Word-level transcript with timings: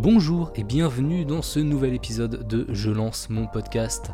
Bonjour 0.00 0.52
et 0.54 0.62
bienvenue 0.62 1.24
dans 1.24 1.42
ce 1.42 1.58
nouvel 1.58 1.92
épisode 1.92 2.46
de 2.46 2.66
Je 2.72 2.88
lance 2.88 3.28
mon 3.30 3.48
podcast. 3.48 4.12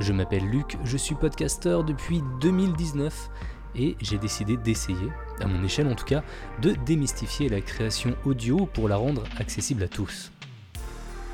Je 0.00 0.14
m'appelle 0.14 0.46
Luc, 0.48 0.78
je 0.82 0.96
suis 0.96 1.14
podcasteur 1.14 1.84
depuis 1.84 2.22
2019 2.40 3.28
et 3.74 3.96
j'ai 4.00 4.16
décidé 4.16 4.56
d'essayer, 4.56 5.10
à 5.40 5.46
mon 5.46 5.62
échelle 5.62 5.88
en 5.88 5.94
tout 5.94 6.06
cas, 6.06 6.24
de 6.62 6.74
démystifier 6.86 7.50
la 7.50 7.60
création 7.60 8.16
audio 8.24 8.64
pour 8.64 8.88
la 8.88 8.96
rendre 8.96 9.24
accessible 9.38 9.82
à 9.82 9.88
tous. 9.88 10.32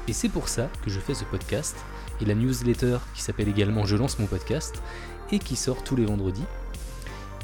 Et 0.08 0.12
c'est 0.12 0.28
pour 0.28 0.48
ça 0.48 0.68
que 0.84 0.90
je 0.90 0.98
fais 0.98 1.14
ce 1.14 1.24
podcast 1.24 1.76
et 2.20 2.24
la 2.24 2.34
newsletter 2.34 2.98
qui 3.14 3.22
s'appelle 3.22 3.48
également 3.48 3.84
Je 3.86 3.94
lance 3.94 4.18
mon 4.18 4.26
podcast 4.26 4.82
et 5.30 5.38
qui 5.38 5.54
sort 5.54 5.84
tous 5.84 5.94
les 5.94 6.06
vendredis. 6.06 6.44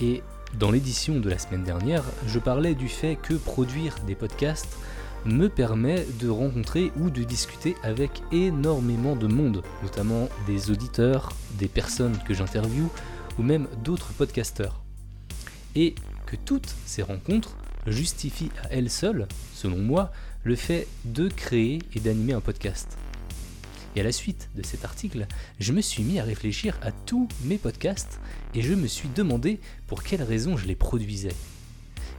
Et 0.01 0.25
dans 0.59 0.73
l'édition 0.73 1.21
de 1.21 1.31
la 1.31 1.39
semaine 1.39 1.63
dernière, 1.63 2.03
je 2.27 2.41
parlais 2.41 2.75
du 2.75 2.89
fait 2.89 3.15
que 3.15 3.35
produire 3.35 3.95
des 4.09 4.17
podcasts 4.17 4.77
me 5.25 5.49
permet 5.49 6.07
de 6.21 6.29
rencontrer 6.29 6.93
ou 6.97 7.11
de 7.11 7.23
discuter 7.23 7.75
avec 7.83 8.23
énormément 8.33 9.17
de 9.17 9.27
monde, 9.27 9.63
notamment 9.83 10.29
des 10.47 10.71
auditeurs, 10.71 11.33
des 11.59 11.69
personnes 11.69 12.19
que 12.27 12.35
j'interviewe 12.35 12.89
ou 13.39 13.43
même 13.43 13.69
d'autres 13.85 14.13
podcasteurs. 14.13 14.83
Et 15.75 15.95
que 16.27 16.37
toutes 16.37 16.75
ces 16.87 17.03
rencontres 17.03 17.57
justifient 17.87 18.51
à 18.65 18.69
elles 18.71 18.91
seules, 18.91 19.27
selon 19.55 19.79
moi, 19.79 20.13
le 20.45 20.57
fait 20.57 20.87
de 21.05 21.29
créer 21.29 21.81
et 21.95 22.01
d'animer 22.01 22.33
un 22.33 22.41
podcast. 22.41 22.97
Et 23.97 24.01
à 24.01 24.05
la 24.05 24.13
suite 24.13 24.49
de 24.55 24.63
cet 24.63 24.85
article, 24.85 25.27
je 25.59 25.73
me 25.73 25.81
suis 25.81 26.03
mis 26.03 26.21
à 26.21 26.25
réfléchir 26.25 26.79
à 26.83 26.93
tous 26.93 27.29
mes 27.45 27.59
podcasts 27.59 28.21
et 28.55 28.63
je 28.63 28.75
me 28.75 28.87
suis 28.87 29.09
demandé 29.09 29.61
pour 29.87 30.03
quelles 30.03 30.23
raisons 30.23 30.57
je 30.57 30.67
les 30.67 30.77
produisais. 30.77 31.35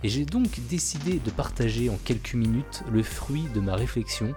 Et 0.03 0.09
j'ai 0.09 0.25
donc 0.25 0.59
décidé 0.69 1.19
de 1.19 1.29
partager 1.29 1.89
en 1.89 1.97
quelques 1.97 2.33
minutes 2.33 2.83
le 2.91 3.03
fruit 3.03 3.47
de 3.53 3.59
ma 3.59 3.75
réflexion. 3.75 4.33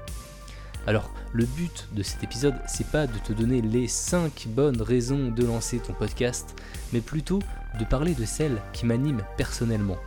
Alors, 0.87 1.11
le 1.33 1.45
but 1.45 1.89
de 1.93 2.03
cet 2.03 2.25
épisode, 2.25 2.57
c'est 2.67 2.89
pas 2.89 3.07
de 3.07 3.19
te 3.19 3.33
donner 3.33 3.63
les 3.63 3.87
5 3.87 4.49
bonnes 4.49 4.83
raisons 4.83 5.31
de 5.31 5.45
lancer 5.45 5.79
ton 5.79 5.93
podcast, 5.93 6.57
mais 6.93 7.01
plutôt 7.01 7.39
de 7.79 7.85
parler 7.85 8.15
de 8.15 8.25
celles 8.25 8.61
qui 8.73 8.87
m'animent 8.87 9.25
personnellement. 9.37 9.99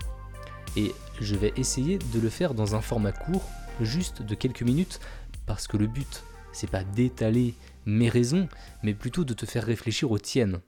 Et 0.75 0.93
je 1.21 1.35
vais 1.35 1.53
essayer 1.55 1.97
de 1.97 2.19
le 2.19 2.29
faire 2.29 2.53
dans 2.53 2.75
un 2.75 2.81
format 2.81 3.13
court, 3.13 3.47
juste 3.79 4.21
de 4.21 4.35
quelques 4.35 4.63
minutes, 4.63 4.99
parce 5.45 5.67
que 5.67 5.77
le 5.77 5.87
but, 5.87 6.23
c'est 6.51 6.69
pas 6.69 6.83
d'étaler 6.83 7.53
mes 7.85 8.09
raisons, 8.09 8.49
mais 8.83 8.93
plutôt 8.93 9.23
de 9.23 9.33
te 9.33 9.45
faire 9.45 9.63
réfléchir 9.63 10.11
aux 10.11 10.19
tiennes. 10.19 10.59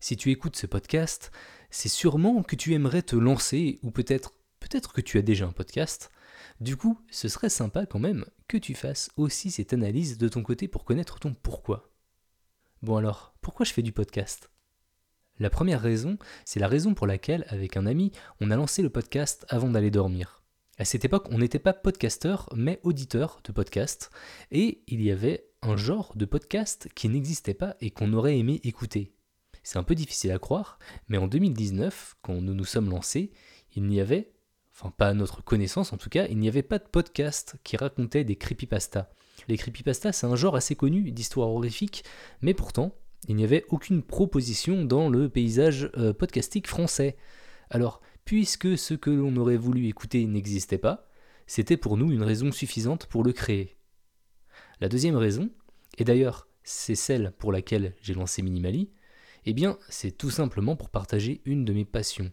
Si 0.00 0.16
tu 0.16 0.30
écoutes 0.30 0.56
ce 0.56 0.66
podcast, 0.66 1.30
c'est 1.70 1.90
sûrement 1.90 2.42
que 2.42 2.56
tu 2.56 2.72
aimerais 2.72 3.02
te 3.02 3.16
lancer, 3.16 3.78
ou 3.82 3.90
peut-être 3.90 4.32
peut-être 4.58 4.94
que 4.94 5.02
tu 5.02 5.18
as 5.18 5.22
déjà 5.22 5.46
un 5.46 5.52
podcast. 5.52 6.10
Du 6.58 6.78
coup, 6.78 6.98
ce 7.10 7.28
serait 7.28 7.50
sympa 7.50 7.84
quand 7.84 7.98
même 7.98 8.24
que 8.48 8.56
tu 8.56 8.74
fasses 8.74 9.10
aussi 9.18 9.50
cette 9.50 9.74
analyse 9.74 10.16
de 10.16 10.28
ton 10.28 10.42
côté 10.42 10.68
pour 10.68 10.84
connaître 10.84 11.18
ton 11.18 11.34
pourquoi. 11.34 11.90
Bon 12.82 12.96
alors, 12.96 13.34
pourquoi 13.42 13.66
je 13.66 13.74
fais 13.74 13.82
du 13.82 13.92
podcast? 13.92 14.50
La 15.38 15.50
première 15.50 15.82
raison, 15.82 16.16
c'est 16.46 16.60
la 16.60 16.68
raison 16.68 16.94
pour 16.94 17.06
laquelle, 17.06 17.44
avec 17.48 17.76
un 17.76 17.84
ami, 17.84 18.10
on 18.40 18.50
a 18.50 18.56
lancé 18.56 18.80
le 18.80 18.90
podcast 18.90 19.44
avant 19.50 19.68
d'aller 19.68 19.90
dormir. 19.90 20.42
À 20.78 20.86
cette 20.86 21.04
époque, 21.04 21.28
on 21.30 21.38
n'était 21.38 21.58
pas 21.58 21.74
podcasteur, 21.74 22.48
mais 22.56 22.80
auditeur 22.84 23.40
de 23.44 23.52
podcast, 23.52 24.10
et 24.50 24.82
il 24.86 25.02
y 25.02 25.10
avait 25.10 25.46
un 25.60 25.76
genre 25.76 26.16
de 26.16 26.24
podcast 26.24 26.88
qui 26.94 27.10
n'existait 27.10 27.52
pas 27.52 27.76
et 27.82 27.90
qu'on 27.90 28.14
aurait 28.14 28.38
aimé 28.38 28.60
écouter. 28.64 29.14
C'est 29.70 29.78
un 29.78 29.84
peu 29.84 29.94
difficile 29.94 30.32
à 30.32 30.40
croire, 30.40 30.80
mais 31.06 31.16
en 31.16 31.28
2019, 31.28 32.16
quand 32.22 32.40
nous 32.40 32.54
nous 32.54 32.64
sommes 32.64 32.90
lancés, 32.90 33.30
il 33.76 33.84
n'y 33.84 34.00
avait, 34.00 34.32
enfin 34.74 34.90
pas 34.90 35.06
à 35.06 35.14
notre 35.14 35.44
connaissance 35.44 35.92
en 35.92 35.96
tout 35.96 36.08
cas, 36.08 36.26
il 36.26 36.38
n'y 36.38 36.48
avait 36.48 36.64
pas 36.64 36.80
de 36.80 36.88
podcast 36.88 37.54
qui 37.62 37.76
racontait 37.76 38.24
des 38.24 38.34
creepypastas. 38.34 39.10
Les 39.46 39.56
creepypastas, 39.56 40.10
c'est 40.10 40.26
un 40.26 40.34
genre 40.34 40.56
assez 40.56 40.74
connu 40.74 41.12
d'histoire 41.12 41.50
horrifique, 41.50 42.02
mais 42.42 42.52
pourtant, 42.52 42.96
il 43.28 43.36
n'y 43.36 43.44
avait 43.44 43.64
aucune 43.68 44.02
proposition 44.02 44.84
dans 44.84 45.08
le 45.08 45.28
paysage 45.28 45.88
euh, 45.96 46.12
podcastique 46.12 46.66
français. 46.66 47.16
Alors, 47.70 48.00
puisque 48.24 48.76
ce 48.76 48.94
que 48.94 49.10
l'on 49.10 49.36
aurait 49.36 49.56
voulu 49.56 49.86
écouter 49.86 50.26
n'existait 50.26 50.78
pas, 50.78 51.06
c'était 51.46 51.76
pour 51.76 51.96
nous 51.96 52.10
une 52.10 52.24
raison 52.24 52.50
suffisante 52.50 53.06
pour 53.06 53.22
le 53.22 53.32
créer. 53.32 53.76
La 54.80 54.88
deuxième 54.88 55.16
raison, 55.16 55.48
et 55.96 56.02
d'ailleurs 56.02 56.48
c'est 56.64 56.96
celle 56.96 57.32
pour 57.38 57.52
laquelle 57.52 57.94
j'ai 58.02 58.14
lancé 58.14 58.42
Minimali, 58.42 58.90
eh 59.46 59.52
bien, 59.52 59.78
c'est 59.88 60.16
tout 60.16 60.30
simplement 60.30 60.76
pour 60.76 60.90
partager 60.90 61.40
une 61.44 61.64
de 61.64 61.72
mes 61.72 61.84
passions. 61.84 62.30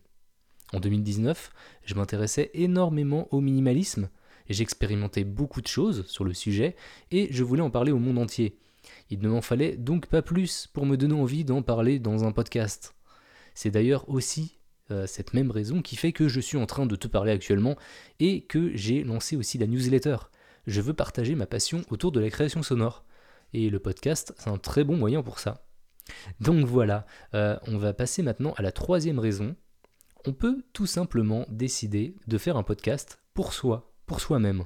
En 0.74 0.80
2019, 0.80 1.52
je 1.86 1.96
m'intéressais 1.96 2.52
énormément 2.54 3.28
au 3.32 3.40
minimalisme, 3.40 4.10
j'expérimentais 4.50 5.24
beaucoup 5.24 5.62
de 5.62 5.68
choses 5.68 6.06
sur 6.08 6.26
le 6.26 6.34
sujet, 6.34 6.76
et 7.12 7.28
je 7.32 7.44
voulais 7.44 7.62
en 7.62 7.70
parler 7.70 7.92
au 7.92 8.00
monde 8.00 8.18
entier. 8.18 8.58
Il 9.10 9.20
ne 9.20 9.30
m'en 9.30 9.42
fallait 9.42 9.78
donc 9.78 10.08
pas 10.08 10.22
plus 10.22 10.68
pour 10.68 10.86
me 10.86 10.98
donner 10.98 11.14
envie 11.14 11.46
d'en 11.46 11.62
parler 11.62 12.00
dans 12.00 12.26
un 12.26 12.32
podcast. 12.32 12.96
C'est 13.54 13.72
d'ailleurs 13.72 14.08
aussi 14.10 14.58
euh, 14.92 15.08
cette 15.08 15.34
même 15.34 15.52
raison 15.52 15.82
qui 15.82 15.96
fait 15.96 16.14
que 16.14 16.28
je 16.28 16.40
suis 16.40 16.58
en 16.58 16.66
train 16.66 16.86
de 16.86 16.96
te 16.96 17.08
parler 17.08 17.32
actuellement 17.32 17.76
et 18.20 18.42
que 18.42 18.76
j'ai 18.76 19.04
lancé 19.04 19.36
aussi 19.36 19.58
la 19.58 19.68
newsletter. 19.68 20.18
Je 20.66 20.82
veux 20.82 20.94
partager 20.94 21.36
ma 21.36 21.48
passion 21.48 21.82
autour 21.90 22.12
de 22.12 22.20
la 22.20 22.30
création 22.30 22.64
sonore. 22.64 23.04
Et 23.54 23.70
le 23.70 23.80
podcast, 23.80 24.34
c'est 24.38 24.50
un 24.50 24.58
très 24.58 24.84
bon 24.84 24.98
moyen 24.98 25.24
pour 25.24 25.40
ça. 25.40 25.67
Donc 26.40 26.66
voilà, 26.66 27.06
euh, 27.34 27.58
on 27.68 27.78
va 27.78 27.94
passer 27.94 28.24
maintenant 28.24 28.54
à 28.58 28.62
la 28.62 28.72
troisième 28.72 29.20
raison. 29.20 29.56
On 30.26 30.34
peut 30.34 30.64
tout 30.74 30.86
simplement 30.86 31.46
décider 31.50 32.16
de 32.28 32.38
faire 32.38 32.58
un 32.58 32.64
podcast 32.64 33.20
pour 33.34 33.54
soi, 33.54 33.94
pour 34.06 34.20
soi-même. 34.20 34.66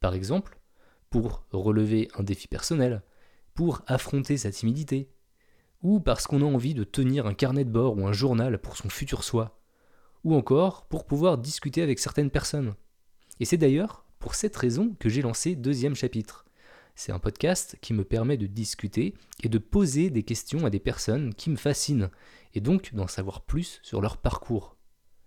Par 0.00 0.14
exemple, 0.14 0.58
pour 1.10 1.46
relever 1.50 2.08
un 2.16 2.22
défi 2.22 2.48
personnel, 2.48 3.02
pour 3.54 3.82
affronter 3.86 4.36
sa 4.36 4.50
timidité, 4.50 5.10
ou 5.82 6.00
parce 6.00 6.26
qu'on 6.26 6.42
a 6.42 6.44
envie 6.44 6.74
de 6.74 6.84
tenir 6.84 7.26
un 7.26 7.34
carnet 7.34 7.64
de 7.64 7.70
bord 7.70 7.96
ou 7.96 8.06
un 8.06 8.12
journal 8.12 8.58
pour 8.58 8.76
son 8.76 8.88
futur 8.88 9.24
soi, 9.24 9.60
ou 10.24 10.34
encore 10.34 10.86
pour 10.86 11.06
pouvoir 11.06 11.38
discuter 11.38 11.82
avec 11.82 11.98
certaines 11.98 12.30
personnes. 12.30 12.74
Et 13.40 13.44
c'est 13.44 13.56
d'ailleurs 13.56 14.04
pour 14.18 14.34
cette 14.34 14.56
raison 14.56 14.96
que 14.98 15.08
j'ai 15.08 15.22
lancé 15.22 15.54
deuxième 15.54 15.94
chapitre. 15.94 16.47
C'est 17.00 17.12
un 17.12 17.20
podcast 17.20 17.78
qui 17.80 17.94
me 17.94 18.02
permet 18.02 18.36
de 18.36 18.48
discuter 18.48 19.14
et 19.44 19.48
de 19.48 19.58
poser 19.58 20.10
des 20.10 20.24
questions 20.24 20.66
à 20.66 20.70
des 20.70 20.80
personnes 20.80 21.32
qui 21.32 21.48
me 21.48 21.54
fascinent, 21.54 22.10
et 22.54 22.60
donc 22.60 22.92
d'en 22.92 23.06
savoir 23.06 23.42
plus 23.42 23.78
sur 23.84 24.00
leur 24.00 24.16
parcours. 24.16 24.76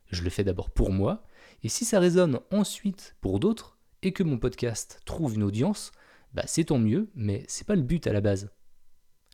Je 0.10 0.22
le 0.24 0.30
fais 0.30 0.44
d'abord 0.44 0.70
pour 0.70 0.92
moi, 0.92 1.24
et 1.64 1.70
si 1.70 1.86
ça 1.86 2.02
résonne 2.02 2.42
ensuite 2.52 3.16
pour 3.22 3.40
d'autres, 3.40 3.78
et 4.02 4.12
que 4.12 4.22
mon 4.22 4.38
podcast 4.38 5.00
trouve 5.06 5.36
une 5.36 5.44
audience, 5.44 5.94
bah 6.34 6.44
c'est 6.46 6.66
tant 6.66 6.78
mieux, 6.78 7.10
mais 7.16 7.46
c'est 7.48 7.66
pas 7.66 7.78
le 7.78 7.84
but 7.84 8.06
à 8.06 8.12
la 8.12 8.20
base. 8.20 8.52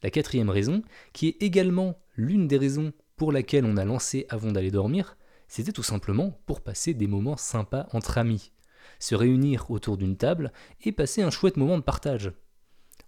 La 0.03 0.11
quatrième 0.11 0.51
raison, 0.51 0.83
qui 1.13 1.29
est 1.29 1.41
également 1.41 1.97
l'une 2.17 2.47
des 2.47 2.59
raisons 2.59 2.93
pour 3.15 3.31
laquelle 3.31 3.65
on 3.65 3.77
a 3.77 3.83
lancé 3.83 4.27
avant 4.29 4.51
d'aller 4.51 4.69
dormir, 4.69 5.17
c'était 5.47 5.71
tout 5.71 5.81
simplement 5.81 6.39
pour 6.45 6.61
passer 6.61 6.93
des 6.93 7.07
moments 7.07 7.35
sympas 7.35 7.87
entre 7.93 8.19
amis 8.19 8.51
se 8.99 9.15
réunir 9.15 9.69
autour 9.71 9.97
d'une 9.97 10.17
table 10.17 10.51
et 10.81 10.91
passer 10.91 11.21
un 11.21 11.29
chouette 11.29 11.57
moment 11.57 11.77
de 11.77 11.83
partage. 11.83 12.31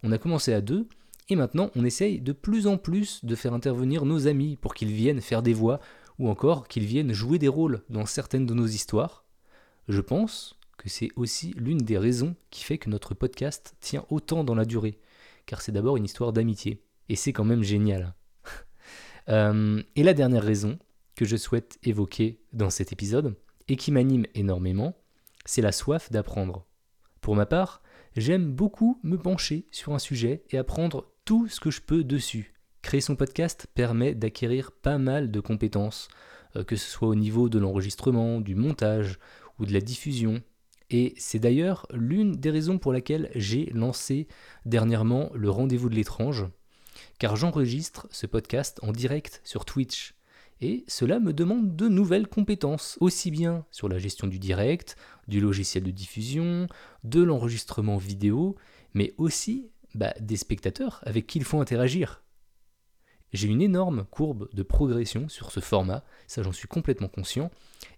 On 0.04 0.12
a 0.12 0.18
commencé 0.18 0.54
à 0.54 0.62
deux, 0.62 0.88
et 1.30 1.36
maintenant 1.36 1.72
on 1.76 1.86
essaye 1.86 2.22
de 2.22 2.32
plus 2.32 2.68
en 2.68 2.78
plus 2.78 3.24
de 3.24 3.36
faire 3.36 3.54
intervenir 3.54 4.06
nos 4.06 4.28
amis 4.28 4.56
pour 4.56 4.74
qu'ils 4.74 4.92
viennent 4.92 5.22
faire 5.22 5.42
des 5.42 5.54
voix, 5.54 5.80
ou 6.18 6.30
encore 6.30 6.68
qu'ils 6.68 6.86
viennent 6.86 7.14
jouer 7.14 7.40
des 7.40 7.48
rôles 7.48 7.84
dans 7.90 8.06
certaines 8.06 8.46
de 8.46 8.54
nos 8.54 8.68
histoires. 8.68 9.26
Je 9.88 10.02
pense 10.02 10.60
que 10.78 10.90
c'est 10.90 11.10
aussi 11.16 11.54
l'une 11.58 11.80
des 11.80 11.98
raisons 11.98 12.36
qui 12.50 12.64
fait 12.64 12.78
que 12.78 12.90
notre 12.90 13.14
podcast 13.14 13.76
tient 13.80 14.06
autant 14.10 14.44
dans 14.44 14.56
la 14.56 14.66
durée, 14.66 15.00
car 15.46 15.62
c'est 15.62 15.72
d'abord 15.72 15.98
une 15.98 16.06
histoire 16.06 16.34
d'amitié, 16.34 16.84
et 17.10 17.16
c'est 17.16 17.34
quand 17.34 17.46
même 17.46 17.64
génial. 17.64 18.16
Euh, 19.28 19.84
et 19.96 20.02
la 20.02 20.16
dernière 20.16 20.42
raison 20.42 20.80
que 21.14 21.24
je 21.24 21.38
souhaite 21.38 21.78
évoquer 21.84 22.42
dans 22.52 22.72
cet 22.72 22.92
épisode, 22.92 23.36
et 23.68 23.76
qui 23.76 23.92
m'anime 23.92 24.26
énormément, 24.34 24.96
c'est 25.46 25.62
la 25.62 25.72
soif 25.72 26.12
d'apprendre. 26.12 26.66
Pour 27.22 27.36
ma 27.36 27.46
part, 27.46 27.82
j'aime 28.16 28.52
beaucoup 28.52 29.00
me 29.04 29.18
pencher 29.18 29.68
sur 29.72 29.94
un 29.94 30.00
sujet 30.00 30.44
et 30.50 30.58
apprendre 30.58 31.12
tout 31.26 31.48
ce 31.48 31.60
que 31.60 31.72
je 31.72 31.82
peux 31.82 32.04
dessus. 32.04 32.54
Créer 32.82 33.02
son 33.02 33.16
podcast 33.16 33.68
permet 33.74 34.16
d'acquérir 34.16 34.72
pas 34.72 34.98
mal 34.98 35.32
de 35.32 35.40
compétences, 35.40 36.08
euh, 36.56 36.64
que 36.64 36.76
ce 36.76 36.90
soit 36.90 37.08
au 37.08 37.16
niveau 37.16 37.50
de 37.50 37.60
l'enregistrement, 37.60 38.42
du 38.42 38.56
montage 38.56 39.20
ou 39.60 39.66
de 39.66 39.74
la 39.74 39.82
diffusion. 39.82 40.42
Et 40.90 41.14
c'est 41.18 41.40
d'ailleurs 41.40 41.86
l'une 41.92 42.38
des 42.38 42.50
raisons 42.50 42.80
pour 42.80 42.94
laquelle 42.94 43.30
j'ai 43.36 43.68
lancé 43.68 44.28
dernièrement 44.66 45.30
le 45.36 45.50
rendez-vous 45.50 45.90
de 45.90 45.96
l'étrange, 45.96 46.46
car 47.20 47.36
j'enregistre 47.36 48.08
ce 48.12 48.26
podcast 48.26 48.80
en 48.82 48.92
direct 48.92 49.42
sur 49.44 49.66
Twitch 49.66 50.16
et 50.62 50.84
cela 50.88 51.20
me 51.20 51.34
demande 51.34 51.76
de 51.76 51.88
nouvelles 51.88 52.28
compétences, 52.28 52.98
aussi 53.00 53.32
bien 53.32 53.66
sur 53.72 53.88
la 53.88 53.98
gestion 53.98 54.28
du 54.28 54.40
direct, 54.40 54.96
du 55.28 55.40
logiciel 55.40 55.84
de 55.84 55.92
diffusion, 55.92 56.68
de 57.04 57.22
l'enregistrement 57.24 57.98
vidéo, 57.98 58.56
mais 58.94 59.14
aussi 59.18 59.72
bah, 59.96 60.14
des 60.20 60.38
spectateurs 60.38 61.02
avec 61.04 61.28
qui 61.28 61.40
il 61.40 61.46
faut 61.46 61.62
interagir. 61.62 62.24
J'ai 63.32 63.48
une 63.48 63.62
énorme 63.62 64.06
courbe 64.10 64.50
de 64.54 64.64
progression 64.64 65.30
sur 65.30 65.52
ce 65.52 65.60
format, 65.60 66.04
ça 66.28 66.42
j'en 66.42 66.52
suis 66.52 66.68
complètement 66.68 67.08
conscient, 67.08 67.52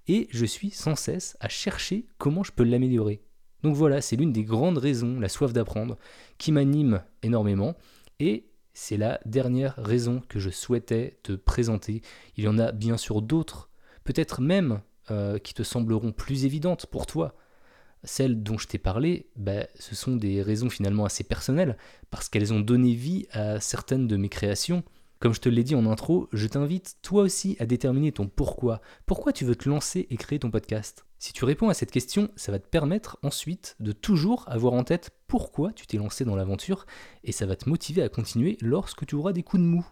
et 0.08 0.28
je 0.30 0.46
suis 0.46 0.72
sans 0.72 0.96
cesse 0.96 1.38
à 1.40 1.48
chercher 1.48 2.06
comment 2.18 2.44
je 2.44 2.52
peux 2.52 2.64
l'améliorer. 2.64 3.22
Donc 3.64 3.76
voilà, 3.76 4.02
c'est 4.02 4.16
l'une 4.16 4.34
des 4.34 4.44
grandes 4.44 4.78
raisons, 4.78 5.20
la 5.20 5.30
soif 5.30 5.54
d'apprendre, 5.54 5.98
qui 6.38 6.52
m'anime 6.52 7.04
énormément. 7.24 7.76
Et 8.20 8.51
c'est 8.74 8.98
la 8.98 9.20
dernière 9.26 9.76
raison 9.78 10.22
que 10.28 10.40
je 10.40 10.50
souhaitais 10.50 11.20
te 11.24 11.34
présenter. 11.34 12.02
Il 12.38 12.44
y 12.44 12.48
en 12.48 12.58
a 12.60 12.72
bien 12.72 12.98
sûr 12.98 13.22
d'autres, 13.22 13.70
peut-être 14.04 14.42
même 14.42 14.82
euh, 15.10 15.40
qui 15.40 15.54
te 15.54 15.64
sembleront 15.64 16.12
plus 16.12 16.46
évidentes 16.46 16.86
pour 16.86 17.06
toi. 17.06 17.36
Celles 18.04 18.42
dont 18.42 18.58
je 18.58 18.68
t'ai 18.68 18.80
parlé, 18.80 19.28
bah, 19.36 19.68
ce 19.76 19.94
sont 19.94 20.16
des 20.16 20.42
raisons 20.42 20.70
finalement 20.70 21.06
assez 21.06 21.24
personnelles, 21.24 21.78
parce 22.10 22.30
qu'elles 22.30 22.54
ont 22.54 22.60
donné 22.60 22.94
vie 22.94 23.28
à 23.32 23.60
certaines 23.60 24.08
de 24.08 24.18
mes 24.18 24.30
créations. 24.30 24.84
Comme 25.22 25.36
je 25.36 25.40
te 25.40 25.50
l'ai 25.50 25.64
dit 25.64 25.76
en 25.76 25.86
intro, 25.86 26.28
je 26.34 26.48
t'invite 26.48 26.98
toi 27.04 27.22
aussi 27.22 27.56
à 27.60 27.68
déterminer 27.68 28.12
ton 28.12 28.28
pourquoi. 28.28 28.82
Pourquoi 29.06 29.32
tu 29.32 29.46
veux 29.46 29.56
te 29.56 29.70
lancer 29.70 30.08
et 30.10 30.18
créer 30.18 30.40
ton 30.40 30.50
podcast? 30.50 31.06
Si 31.20 31.32
tu 31.32 31.46
réponds 31.46 31.70
à 31.70 31.76
cette 31.76 31.92
question, 31.92 32.32
ça 32.36 32.52
va 32.52 32.58
te 32.58 32.68
permettre 32.68 33.20
ensuite 33.22 33.76
de 33.80 33.92
toujours 33.92 34.46
avoir 34.48 34.74
en 34.74 34.84
tête 34.84 35.12
pourquoi 35.28 35.74
tu 35.74 35.86
t'es 35.86 35.98
lancé 35.98 36.26
dans 36.26 36.36
l'aventure 36.36 36.88
et 37.24 37.32
ça 37.32 37.46
va 37.46 37.56
te 37.56 37.70
motiver 37.70 38.02
à 38.02 38.10
continuer 38.10 38.58
lorsque 38.62 39.06
tu 39.06 39.14
auras 39.14 39.32
des 39.32 39.44
coups 39.44 39.62
de 39.62 39.68
mou. 39.68 39.86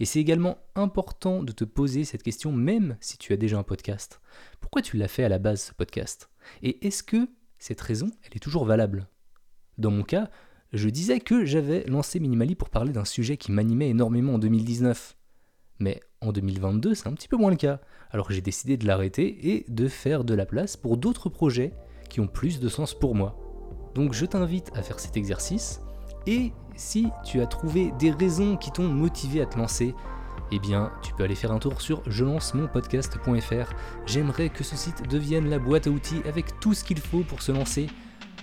Et 0.00 0.04
c'est 0.04 0.18
également 0.18 0.58
important 0.74 1.44
de 1.44 1.52
te 1.52 1.62
poser 1.62 2.02
cette 2.02 2.24
question 2.24 2.50
même 2.50 2.96
si 3.00 3.18
tu 3.18 3.32
as 3.32 3.36
déjà 3.36 3.58
un 3.58 3.62
podcast. 3.62 4.20
Pourquoi 4.58 4.82
tu 4.82 4.96
l'as 4.96 5.06
fait 5.06 5.22
à 5.22 5.28
la 5.28 5.38
base 5.38 5.62
ce 5.62 5.74
podcast? 5.74 6.28
Et 6.64 6.84
est-ce 6.84 7.04
que 7.04 7.28
cette 7.60 7.80
raison, 7.80 8.10
elle 8.24 8.34
est 8.34 8.40
toujours 8.40 8.64
valable? 8.64 9.06
Dans 9.78 9.92
mon 9.92 10.02
cas, 10.02 10.28
je 10.72 10.88
disais 10.88 11.20
que 11.20 11.44
j'avais 11.44 11.84
lancé 11.84 12.20
Minimali 12.20 12.54
pour 12.54 12.70
parler 12.70 12.92
d'un 12.92 13.04
sujet 13.04 13.36
qui 13.36 13.52
m'animait 13.52 13.90
énormément 13.90 14.34
en 14.34 14.38
2019. 14.38 15.16
Mais 15.78 16.00
en 16.20 16.32
2022, 16.32 16.94
c'est 16.94 17.08
un 17.08 17.12
petit 17.12 17.28
peu 17.28 17.36
moins 17.36 17.50
le 17.50 17.56
cas. 17.56 17.80
Alors 18.10 18.30
j'ai 18.30 18.40
décidé 18.40 18.76
de 18.76 18.86
l'arrêter 18.86 19.50
et 19.50 19.66
de 19.68 19.88
faire 19.88 20.24
de 20.24 20.34
la 20.34 20.46
place 20.46 20.76
pour 20.76 20.96
d'autres 20.96 21.28
projets 21.28 21.72
qui 22.08 22.20
ont 22.20 22.26
plus 22.26 22.60
de 22.60 22.68
sens 22.68 22.94
pour 22.98 23.14
moi. 23.14 23.38
Donc 23.94 24.12
je 24.12 24.26
t'invite 24.26 24.70
à 24.74 24.82
faire 24.82 25.00
cet 25.00 25.16
exercice 25.16 25.80
et 26.26 26.52
si 26.76 27.08
tu 27.24 27.40
as 27.40 27.46
trouvé 27.46 27.92
des 27.98 28.10
raisons 28.10 28.56
qui 28.56 28.70
t'ont 28.70 28.88
motivé 28.88 29.40
à 29.40 29.46
te 29.46 29.56
lancer, 29.56 29.94
eh 30.52 30.58
bien, 30.58 30.92
tu 31.02 31.12
peux 31.14 31.24
aller 31.24 31.34
faire 31.34 31.52
un 31.52 31.58
tour 31.58 31.80
sur 31.80 32.02
je 32.06 32.24
lance 32.24 32.54
mon 32.54 32.68
podcast.fr. 32.68 33.72
J'aimerais 34.06 34.48
que 34.48 34.64
ce 34.64 34.76
site 34.76 35.08
devienne 35.08 35.48
la 35.48 35.58
boîte 35.58 35.86
à 35.86 35.90
outils 35.90 36.22
avec 36.26 36.60
tout 36.60 36.74
ce 36.74 36.84
qu'il 36.84 36.98
faut 37.00 37.22
pour 37.22 37.42
se 37.42 37.52
lancer 37.52 37.88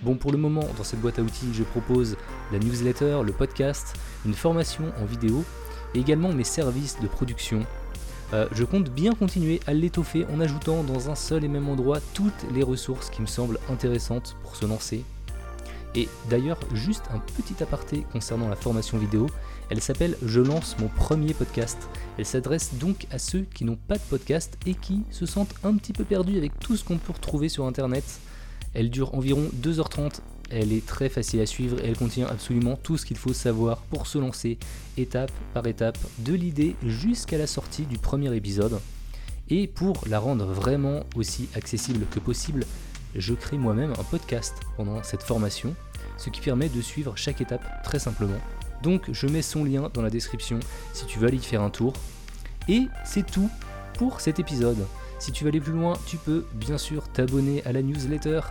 Bon, 0.01 0.15
pour 0.15 0.31
le 0.31 0.37
moment, 0.37 0.67
dans 0.77 0.83
cette 0.83 0.99
boîte 0.99 1.19
à 1.19 1.21
outils, 1.21 1.53
je 1.53 1.63
propose 1.63 2.17
la 2.51 2.59
newsletter, 2.59 3.19
le 3.23 3.31
podcast, 3.31 3.93
une 4.25 4.33
formation 4.33 4.91
en 5.01 5.05
vidéo 5.05 5.45
et 5.93 5.99
également 5.99 6.33
mes 6.33 6.43
services 6.43 6.99
de 6.99 7.07
production. 7.07 7.65
Euh, 8.33 8.47
je 8.51 8.63
compte 8.63 8.89
bien 8.89 9.13
continuer 9.13 9.59
à 9.67 9.73
l'étoffer 9.73 10.25
en 10.33 10.39
ajoutant 10.39 10.83
dans 10.83 11.09
un 11.09 11.15
seul 11.15 11.43
et 11.45 11.47
même 11.47 11.69
endroit 11.69 11.99
toutes 12.13 12.45
les 12.53 12.63
ressources 12.63 13.09
qui 13.09 13.21
me 13.21 13.27
semblent 13.27 13.59
intéressantes 13.69 14.35
pour 14.41 14.55
se 14.55 14.65
lancer. 14.65 15.05
Et 15.95 16.09
d'ailleurs, 16.29 16.59
juste 16.73 17.03
un 17.13 17.19
petit 17.19 17.61
aparté 17.61 18.05
concernant 18.11 18.49
la 18.49 18.55
formation 18.55 18.97
vidéo, 18.97 19.27
elle 19.69 19.81
s'appelle 19.81 20.17
Je 20.25 20.41
lance 20.41 20.75
mon 20.79 20.87
premier 20.87 21.33
podcast. 21.33 21.77
Elle 22.17 22.25
s'adresse 22.25 22.73
donc 22.75 23.05
à 23.11 23.19
ceux 23.19 23.45
qui 23.53 23.63
n'ont 23.63 23.75
pas 23.75 23.95
de 23.95 24.03
podcast 24.09 24.57
et 24.65 24.73
qui 24.73 25.03
se 25.11 25.25
sentent 25.25 25.53
un 25.63 25.75
petit 25.75 25.93
peu 25.93 26.03
perdus 26.03 26.37
avec 26.37 26.57
tout 26.59 26.75
ce 26.75 26.83
qu'on 26.83 26.97
peut 26.97 27.13
retrouver 27.13 27.47
sur 27.47 27.65
internet. 27.65 28.03
Elle 28.73 28.89
dure 28.89 29.13
environ 29.13 29.49
2h30, 29.61 30.19
elle 30.49 30.73
est 30.73 30.85
très 30.85 31.09
facile 31.09 31.41
à 31.41 31.45
suivre 31.45 31.79
et 31.79 31.87
elle 31.87 31.97
contient 31.97 32.27
absolument 32.27 32.75
tout 32.75 32.97
ce 32.97 33.05
qu'il 33.05 33.17
faut 33.17 33.33
savoir 33.33 33.77
pour 33.83 34.07
se 34.07 34.17
lancer 34.17 34.57
étape 34.97 35.31
par 35.53 35.65
étape 35.67 35.97
de 36.19 36.33
l'idée 36.33 36.75
jusqu'à 36.85 37.37
la 37.37 37.47
sortie 37.47 37.85
du 37.85 37.97
premier 37.97 38.35
épisode. 38.35 38.79
Et 39.49 39.67
pour 39.67 40.03
la 40.07 40.19
rendre 40.19 40.45
vraiment 40.45 41.01
aussi 41.15 41.49
accessible 41.55 42.05
que 42.09 42.19
possible, 42.19 42.65
je 43.15 43.33
crée 43.33 43.57
moi-même 43.57 43.93
un 43.99 44.03
podcast 44.03 44.55
pendant 44.77 45.03
cette 45.03 45.23
formation, 45.23 45.75
ce 46.17 46.29
qui 46.29 46.41
permet 46.41 46.69
de 46.69 46.81
suivre 46.81 47.15
chaque 47.15 47.41
étape 47.41 47.83
très 47.83 47.99
simplement. 47.99 48.39
Donc 48.81 49.11
je 49.11 49.27
mets 49.27 49.41
son 49.41 49.63
lien 49.63 49.89
dans 49.93 50.01
la 50.01 50.09
description 50.09 50.59
si 50.93 51.05
tu 51.05 51.19
veux 51.19 51.27
aller 51.27 51.37
y 51.37 51.43
faire 51.43 51.61
un 51.61 51.69
tour. 51.69 51.93
Et 52.67 52.83
c'est 53.05 53.25
tout 53.25 53.49
pour 53.97 54.21
cet 54.21 54.39
épisode. 54.39 54.85
Si 55.19 55.31
tu 55.31 55.43
veux 55.43 55.49
aller 55.49 55.61
plus 55.61 55.73
loin, 55.73 55.93
tu 56.05 56.17
peux 56.17 56.45
bien 56.53 56.77
sûr 56.77 57.07
t'abonner 57.09 57.63
à 57.65 57.71
la 57.71 57.81
newsletter. 57.81 58.41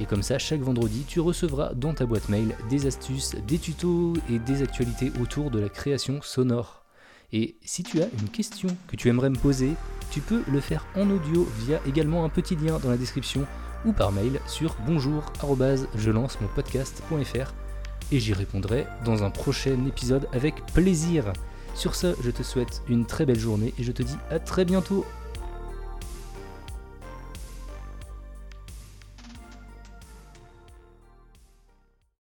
Et 0.00 0.06
comme 0.06 0.22
ça, 0.22 0.38
chaque 0.38 0.60
vendredi, 0.60 1.04
tu 1.06 1.20
recevras 1.20 1.74
dans 1.74 1.92
ta 1.94 2.06
boîte 2.06 2.28
mail 2.28 2.56
des 2.70 2.86
astuces, 2.86 3.36
des 3.46 3.58
tutos 3.58 4.14
et 4.30 4.38
des 4.38 4.62
actualités 4.62 5.12
autour 5.20 5.50
de 5.50 5.60
la 5.60 5.68
création 5.68 6.20
sonore. 6.22 6.84
Et 7.32 7.56
si 7.64 7.82
tu 7.82 8.02
as 8.02 8.08
une 8.20 8.28
question 8.28 8.68
que 8.88 8.96
tu 8.96 9.08
aimerais 9.08 9.30
me 9.30 9.38
poser, 9.38 9.72
tu 10.10 10.20
peux 10.20 10.42
le 10.50 10.60
faire 10.60 10.86
en 10.96 11.08
audio 11.10 11.46
via 11.60 11.80
également 11.86 12.24
un 12.24 12.28
petit 12.28 12.56
lien 12.56 12.78
dans 12.78 12.90
la 12.90 12.96
description 12.96 13.46
ou 13.84 13.92
par 13.92 14.12
mail 14.12 14.40
sur 14.46 14.76
bonjour 14.86 15.32
lance 16.06 16.40
mon 16.40 16.48
podcast.fr 16.48 17.52
et 18.12 18.18
j'y 18.18 18.32
répondrai 18.32 18.86
dans 19.04 19.22
un 19.22 19.30
prochain 19.30 19.86
épisode 19.86 20.28
avec 20.32 20.66
plaisir. 20.74 21.32
Sur 21.74 21.94
ce, 21.94 22.14
je 22.22 22.30
te 22.30 22.42
souhaite 22.42 22.82
une 22.88 23.06
très 23.06 23.24
belle 23.24 23.38
journée 23.38 23.72
et 23.78 23.84
je 23.84 23.92
te 23.92 24.02
dis 24.02 24.16
à 24.30 24.38
très 24.38 24.64
bientôt 24.64 25.04